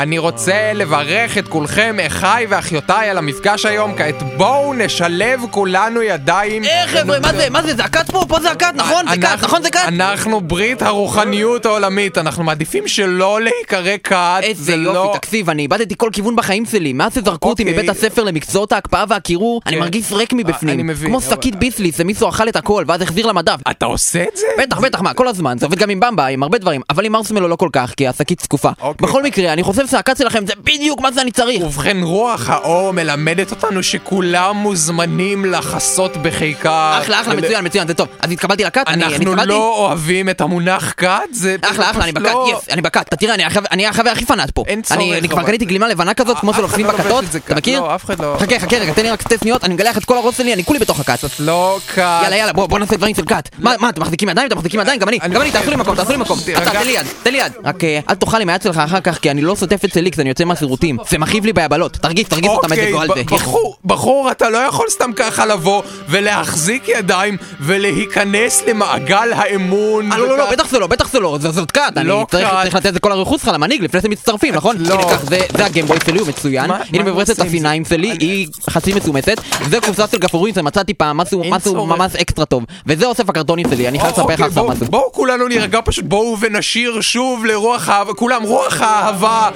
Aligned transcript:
אני 0.00 0.18
רוצה 0.18 0.72
לברך 0.74 1.38
את 1.38 1.48
כולכם, 1.48 1.96
אחיי 2.06 2.46
ואחיותיי, 2.48 3.10
על 3.10 3.18
המפגש 3.18 3.66
היום. 3.66 3.94
כעת 3.96 4.22
בואו 4.36 4.74
נשלב 4.74 5.40
כולנו 5.50 6.02
ידיים. 6.02 6.64
אה, 6.64 6.84
חבר'ה, 6.86 7.20
מה 7.20 7.32
זה? 7.32 7.50
מה 7.50 7.62
זה? 7.62 7.74
זה 7.74 7.84
הכת 7.84 8.10
פה? 8.10 8.24
פה 8.28 8.40
זה 8.40 8.50
הכת, 8.50 8.72
נכון? 8.74 9.04
זה 9.10 9.16
כת, 9.16 9.38
נכון 9.42 9.62
זה 9.62 9.70
כת? 9.70 9.80
אנחנו 9.88 10.40
ברית 10.40 10.82
הרוחניות 10.82 11.66
העולמית, 11.66 12.18
אנחנו 12.18 12.44
מעדיפים 12.44 12.88
שלא 12.88 13.40
להיקרא 13.40 13.96
כת. 14.04 14.40
איזה 14.42 14.62
זה 14.62 14.76
לא... 14.76 14.90
יופי, 14.90 15.18
תקשיב, 15.18 15.50
אני 15.50 15.62
איבדתי 15.62 15.94
כל 15.96 16.10
כיוון 16.12 16.36
בחיים 16.36 16.66
שלי. 16.66 16.92
מאז 16.92 17.14
שזרקו 17.14 17.48
אותי 17.48 17.62
אוקיי. 17.62 17.74
מבית 17.76 17.90
הספר 17.90 18.24
למקצועות 18.24 18.72
ההקפאה 18.72 19.04
והקירור, 19.08 19.60
אני 19.66 19.74
כן. 19.74 19.80
מרגיש 19.80 20.12
ריק 20.12 20.32
מבפנים. 20.32 20.94
כמו 21.06 21.20
שקית 21.20 21.56
ביסלי, 21.56 21.92
שמישהו 21.92 22.28
אכל 22.28 22.48
את 22.48 22.56
הכל, 22.56 22.84
ואז 22.86 23.02
החזיר 23.02 23.26
למדף. 23.26 23.60
אתה 23.70 23.86
עושה 23.86 24.22
את 24.22 24.36
זה? 24.36 24.46
בטח, 24.58 24.78
בטח, 24.80 25.00
מה, 25.00 25.14
כל 25.14 25.28
הזמן, 25.28 25.58
זה 25.58 25.66
עובד 25.66 25.78
גם 25.78 25.90
עם 25.90 26.00
במבה, 26.00 26.26
עם 26.26 26.42
הרבה 26.42 26.58
דברים, 26.58 26.80
אבל 26.90 27.04
עם 27.04 27.12
מרסמלו 27.12 27.48
לא 27.48 27.56
כל 27.56 27.68
כך, 27.72 27.94
כי 27.96 28.08
השקית 28.08 28.40
זקופה. 28.40 28.70
אוקיי. 28.80 29.08
בכל 29.08 29.22
מקרה, 29.22 29.52
אני 29.52 29.62
חושב 29.62 29.86
שהכת 29.90 30.16
שלכם 30.16 30.46
זה 30.46 30.52
בדיוק 30.64 31.00
מה 31.00 31.08
שאני 31.14 31.30
צריך. 31.30 31.62
ובכן, 31.64 31.96
רוח 32.02 32.50
האור 32.50 32.92
מלמדת 32.92 33.50
אותנו 33.50 33.82
שכולם 33.82 34.56
מוזמנים 34.56 35.44
לחסות 35.44 36.16
בחיקה. 36.16 36.98
אחלה, 37.02 37.20
אחלה, 37.20 37.34
מצוין, 37.34 37.64
מצוין, 37.64 37.86
זה 37.88 37.94
טוב. 37.94 38.08
אז 38.20 38.30
התקבלתי 38.32 38.64
לכת, 38.64 38.82
אני 38.86 38.94
אני 38.94 39.04
אנחנו 39.04 39.24
התקבלתי? 39.30 39.48
לא 39.48 39.74
אוהבים 39.78 40.28
את 40.28 40.40
המונח 40.40 40.94
כת, 40.96 41.08
זה... 41.32 41.56
אחלה, 41.70 41.90
אחלה, 41.90 42.04
אני 42.04 42.12
בכת, 42.12 42.24
לא- 42.24 42.50
יס, 42.58 42.68
אני 42.70 42.82
בכת. 42.82 43.08
אתה 43.08 43.16
תראה, 43.16 43.34
אני 43.70 43.86
החבר- 43.86 44.10
הכי 44.10 44.26
פנאט 44.26 44.50
פה. 44.50 44.64
אין 44.66 44.82
צורך, 44.82 45.00
אני 45.18 45.28
כבר 45.28 45.42
קניתי 45.42 45.64
גלימה 45.64 45.88
לבנה 45.88 46.14
כזאת, 46.14 46.38
כמו 46.38 46.50
אחד 46.50 46.60
לא 46.60 46.66
בכתות, 46.68 47.24
אתה. 47.36 47.54
מכיר? 47.54 47.80
לא, 47.80 47.94
אף 47.94 48.04
אחד 48.04 48.20
לא. 48.20 48.36
חכה, 48.40 48.58
חכה 48.58 48.76
רגע, 48.76 48.92
תן 48.92 49.02
לי 49.02 49.10
רק 49.10 49.22
שתי 49.22 49.34
שניות, 49.40 49.64
אני 49.64 49.74
מגלה 49.74 49.90
לך 49.90 49.98
את 49.98 50.04
כל 50.04 50.16
הראש 50.16 50.36
שלי, 50.36 50.54
אני 50.54 50.64
כולי 50.64 50.78
בתוך 50.78 51.00
הכת. 51.00 51.18
לא 51.38 51.78
כת. 51.94 52.20
יאללה, 52.22 52.36
יאללה, 52.36 52.52
בוא 52.52 52.78
נעשה 52.78 52.96
דברים 52.96 53.14
של 53.14 53.24
כת. 53.24 53.48
מה, 53.58 53.74
מה, 53.78 53.88
אתם 53.88 54.00
מחזיקים 54.02 54.28
ידיים? 54.28 54.46
אתם 54.46 54.56
מחזיקים 54.56 54.80
ידיים? 54.80 55.00
גם 55.00 55.08
אני, 55.08 55.18
גם 55.18 55.40
אני, 55.42 55.50
תעשו 55.50 55.70
לי 55.70 55.76
מקום, 55.76 55.94
תעשו 55.96 56.10
לי 56.12 56.16
מקום. 56.16 56.38
אתה, 56.52 56.70
תן 56.70 56.86
לי 56.86 56.92
יד, 56.92 57.06
תן 57.22 57.32
לי 57.32 57.38
יד. 57.38 57.52
רק 57.64 57.84
אה, 57.84 57.98
אל 58.10 58.14
תאכל 58.14 58.40
עם 58.40 58.48
היד 58.48 58.62
שלך 58.62 58.76
אחר 58.78 59.00
כך, 59.00 59.18
כי 59.18 59.30
אני 59.30 59.42
לא 59.42 59.54
שוטף 59.70 59.84
אצל 59.84 60.04
איקס, 60.04 60.18
אני 60.20 60.28
יוצא 60.28 60.44
מהשירותים. 60.44 60.96
זה 61.10 61.18
מכאיב 61.18 61.44
לי 61.44 61.52
ביבלות. 61.52 61.92
תרגיש, 61.92 62.24
תרגיש 62.24 62.50
אותם 62.50 62.72
איזה 62.72 62.88
זו 62.92 63.00
על 63.00 63.08
אוקיי, 63.08 63.24
זה. 63.30 63.34
בחור, 63.36 63.76
בחור, 63.84 64.30
אתה 64.30 64.50
לא 64.50 64.58
יכול 64.58 64.86
סתם 64.90 65.10
ככה 65.16 65.46
לבוא 65.46 65.82
ולהחזיק 66.08 66.88
ידיים 66.88 67.36
ולהיכנס 67.60 68.62
למעגל 68.68 69.32
האמון. 69.32 70.12
אה, 70.12 70.18
לא, 70.18 70.28
לא, 70.28 70.38
לא, 70.38 70.50
בטח 70.50 70.68
זה 70.70 70.78
לא, 70.78 70.86
בטח 70.86 71.08
זה 71.12 71.20
לא, 71.20 71.38
זאת 71.40 71.70
כת, 71.70 71.80
אני 71.96 72.10
צריך 72.30 72.74
לתת 72.74 72.96
את 72.96 73.00
כל 73.00 73.12
הרכוש 73.12 73.40
שלך 73.42 73.50
למנהיג 73.54 73.82
לפני 73.84 74.00
שהם 74.00 74.10
מצטרפים, 74.10 74.54
נכון? 74.54 74.76
לא. 74.78 75.10
זה- 75.22 75.64
הגמבוי 75.64 75.96
שלי, 76.06 76.18
הוא 76.18 76.28
מצוין, 76.28 76.70
הנה 76.70 77.24
זה? 77.24 77.42
השיניים 77.42 77.84
שלי, 77.84 78.10
היא 78.20 78.48
חצי 78.70 78.94
מצומסת, 78.94 79.40
זה 79.68 79.80
קופסה 79.80 80.04
של 80.12 80.18
גפרורים 80.18 80.54
שמצאתי 80.54 80.94
פעם, 80.94 81.16
משהו. 81.16 81.42
ממש 81.86 82.16
אקסטרה 82.16 82.44
טוב, 82.44 82.64
וזה 82.86 83.06
אוסף 83.06 83.28
הקרטונים 83.30 83.66
שלי, 83.70 83.88
אני 83.88 84.00
חייב 84.00 84.12
לספר 84.12 84.22
לך 84.24 84.30
אוקיי, 84.30 84.46
עכשיו 84.46 84.62
בואו- 84.64 84.74
משהו. 84.74 84.86
בואו 84.86 85.12
כולנו 85.12 85.48
נירגע 85.48 85.80
פשוט, 85.84 86.04
בואו 86.04 86.36
ונשיר 86.40 87.00
שוב 87.00 87.44
לרוח 87.44 87.88
האהבה, 87.88 88.12
כולם, 88.14 88.42
רוח 88.42 88.80
האהבה, 88.80 89.48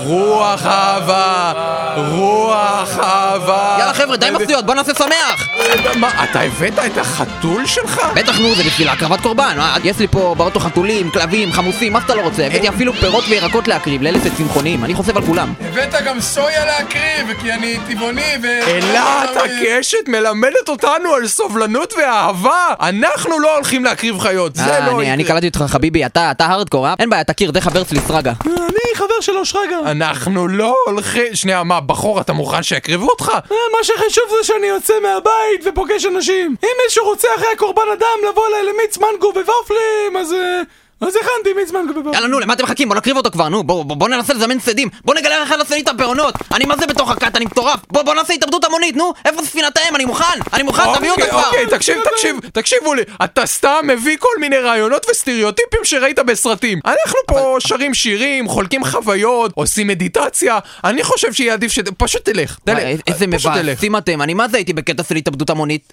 רוח 0.00 0.66
אהבה, 0.66 1.52
רוח 1.96 2.98
אהבה. 2.98 3.76
יאללה 3.78 3.94
חבר'ה, 3.94 4.16
די 4.16 4.30
מפתיעות, 4.30 4.66
בוא 4.66 4.74
נעשה 4.74 4.94
שמח! 4.94 5.48
מה, 5.96 6.24
אתה 6.24 6.40
הבאת 6.40 6.78
את 6.86 6.98
החתול 6.98 7.66
שלך? 7.66 8.00
בטח 8.14 8.38
נו, 8.38 8.54
זה 8.54 8.62
בשביל 8.62 8.88
הקרבת 8.88 9.20
קורבן, 9.20 9.56
אה? 9.58 9.76
יש 9.84 9.98
לי 9.98 10.06
פה 10.08 10.34
באוטו 10.38 10.60
חתולים, 10.60 11.10
כלבים, 11.10 11.52
חמוסים, 11.52 11.92
מה 11.92 12.00
שאתה 12.00 12.14
לא 12.14 12.20
רוצה, 12.20 12.46
הבאתי 12.46 12.68
אפילו 12.68 12.92
פירות 12.92 13.24
וירקות 13.28 13.68
להקריב, 13.68 14.02
לאלה 14.02 14.18
שצמחוניים, 14.24 14.84
אני 14.84 14.94
חושב 14.94 15.16
על 15.16 15.26
כולם. 15.26 15.52
הבאת 15.60 15.94
גם 16.04 16.20
סויה 16.20 16.64
להקריב, 16.66 17.40
כי 17.40 17.52
אני 17.52 17.78
טבעוני 17.88 18.22
ו... 18.42 18.46
אילת 18.66 19.30
הקשת 19.36 20.08
מלמדת 20.08 20.68
אותנו 20.68 21.14
על 21.14 21.26
סובלנות 21.28 21.94
ואהבה! 21.98 22.66
אנחנו 22.80 23.38
לא 23.38 23.54
הולכים 23.54 23.84
להקריב 23.84 24.18
חיות, 24.20 24.56
זה 24.56 24.62
אה, 24.62 24.86
לא 24.86 25.00
אני- 25.00 25.12
אני 25.12 25.22
יקרה. 25.22 25.34
קלטתי 25.40 25.46
אותך 25.58 25.72
חביבי, 25.72 26.06
אתה 26.06 26.30
אתה 26.30 26.46
הארדקור, 26.46 26.86
אה? 26.88 26.94
אין 26.98 27.10
בעיה, 27.10 27.24
תכיר, 27.24 27.52
זה 27.54 27.60
חבר 27.60 27.84
שלי 27.84 28.00
סרגה. 28.08 28.32
אני 28.46 28.52
חבר 28.96 29.20
שלו 29.20 29.44
שרגא. 29.44 29.76
אנחנו 29.86 30.48
לא 30.48 30.76
הולכים... 30.86 31.34
שנייה, 31.34 31.62
מה, 31.62 31.80
בחור, 31.80 32.20
אתה 32.20 32.32
מוכן 32.32 32.62
שיקריבו 32.62 33.08
אותך? 33.08 33.28
אה, 33.28 33.56
מה 33.78 33.84
שחשוב 33.84 34.24
זה 34.28 34.44
שאני 34.44 34.66
יוצא 34.66 34.94
מהבית 35.02 35.66
ופוגש 35.66 36.06
אנשים. 36.06 36.56
אם 36.62 36.68
מישהו 36.84 37.04
רוצה 37.04 37.28
אחרי 37.36 37.48
הקורבן 37.52 37.82
אדם 37.92 38.28
לבוא 38.30 38.46
אליי 38.48 38.62
למיץ 38.62 38.98
מנגו 38.98 39.32
וופלים, 39.34 40.16
אז... 40.16 40.34
אה, 41.02 41.08
אז 41.08 41.16
הכנתי 41.16 41.72
מנגו 41.72 41.94
וופלים. 41.94 42.14
יאללה 42.14 42.28
נו, 42.28 42.40
למה 42.40 42.52
אתם 42.52 42.64
מחכים? 42.64 42.88
בוא 42.88 42.96
נקריב 42.96 43.16
אותו 43.16 43.30
כבר, 43.30 43.48
נו, 43.48 43.62
בוא, 43.62 43.84
בוא, 43.84 43.96
בוא 43.96 44.08
ננסה 44.08 44.34
לזמן 44.34 44.60
שדים, 44.60 44.88
בוא 45.04 45.14
נגלה 45.14 45.42
איך 45.42 45.50
לעשות 45.50 45.70
לי 45.70 45.80
את 45.80 45.88
הפירעונות, 45.88 46.34
אני 46.54 46.64
מה 46.64 46.76
זה 46.76 46.86
בתוך 46.86 47.10
הכת, 47.10 47.36
אני 47.36 47.44
מטורף, 47.44 47.80
בוא, 47.90 48.02
בוא 48.02 48.14
נעשה 48.14 48.34
התאבדות 48.34 48.64
המונית, 48.64 48.96
נו, 48.96 49.12
איפה 49.24 49.42
ספינתהם, 49.42 49.96
אני 49.96 50.04
מוכן, 50.04 50.24
אני 50.52 50.62
מוכן, 50.62 50.82
תביאו 50.94 51.12
אותה 51.12 51.24
אוקיי, 51.24 51.30
כבר! 51.30 51.46
אוקיי, 51.46 51.66
תקשיב, 51.66 51.98
תקשיב, 52.14 52.36
תקשיבו 52.52 52.94
לי, 52.94 53.02
אתה 53.24 53.46
סתם 53.46 53.80
מביא 53.84 54.16
כל 54.18 54.40
מיני 54.40 54.56
רעיונות 54.58 55.06
וסטריאוטיפים 55.10 55.80
שראית 55.84 56.18
בסרטים. 56.18 56.80
אנחנו 56.84 57.18
פה 57.26 57.56
שרים 57.58 57.94
שירים, 57.94 58.48
חולקים 58.48 58.84
חוויות, 58.84 59.52
עושים 59.54 59.86
מדיטציה, 59.86 60.58
אני 60.84 61.02
חושב 61.02 61.32
שיהיה 61.32 61.52
עדיף 61.52 61.72
ש... 61.72 61.78
פשוט 61.98 62.24
תלך, 62.24 62.58
איזה 63.06 63.26
פשוט 63.32 63.52
תלך. 63.52 63.64
מבאסים 63.64 63.96
אתם, 63.96 64.22
אני 64.22 64.34
מה 64.34 64.48
זה 64.48 64.56
הייתי 64.56 64.72
בקטע 64.72 65.02
של 65.02 65.16
התאבדות 65.16 65.50
המונית? 65.50 65.92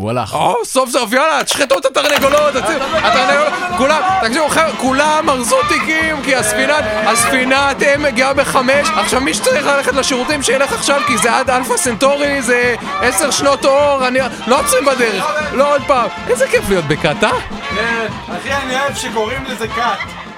הוא 0.00 0.10
הלך. 0.10 0.34
או, 0.34 0.64
סוף 0.64 0.90
סוף, 0.90 1.12
יאללה, 1.12 1.44
תשחטו 1.44 1.78
את 1.78 1.84
התרנגולות, 1.84 2.54
התרנגולות, 2.94 3.52
כולם, 3.76 4.02
תקשיבו, 4.22 4.46
כולם 4.78 5.30
ארזו 5.30 5.56
תיקים, 5.68 6.22
כי 6.22 6.36
הספינה, 6.36 6.78
הספינת 7.10 7.82
אם 7.82 8.02
מגיעה 8.02 8.34
בחמש, 8.34 8.88
עכשיו 8.96 9.20
מי 9.20 9.34
שצריך 9.34 9.66
ללכת 9.66 9.92
לשירותים 9.92 10.42
שילך 10.42 10.72
עכשיו, 10.72 11.00
כי 11.06 11.18
זה 11.18 11.36
עד 11.36 11.50
אלפא 11.50 11.76
סנטורי, 11.76 12.42
זה 12.42 12.74
עשר 13.02 13.30
שנות 13.30 13.64
אור, 13.64 14.08
אני, 14.08 14.18
לא 14.46 14.60
עוצרים 14.60 14.84
בדרך, 14.84 15.24
לא 15.52 15.74
עוד 15.74 15.82
פעם, 15.86 16.08
איזה 16.28 16.48
כיף 16.48 16.68
להיות 16.68 16.84
בקאטה. 16.84 17.30
אחי, 17.30 18.52
אני 18.52 18.80
אוהב 18.80 18.94
שקוראים 18.94 19.44
לזה 19.44 19.68
כת. 19.68 20.29